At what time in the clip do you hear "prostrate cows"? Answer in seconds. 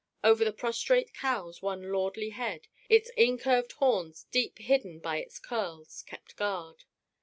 0.51-1.61